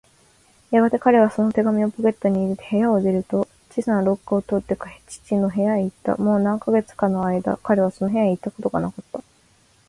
[0.71, 6.17] やがて彼はその手紙をポケットに入れ、部屋を出ると、小さな廊下を通って父の部屋へいった。
[6.17, 9.21] もう何カ月かのあいだ、彼はその部屋へいったことがなかった。